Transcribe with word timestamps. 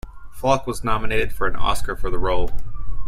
Falk 0.31 0.65
was 0.65 0.83
nominated 0.83 1.31
for 1.31 1.45
an 1.45 1.55
Oscar 1.55 1.95
for 1.95 2.09
the 2.09 2.17
role. 2.17 2.49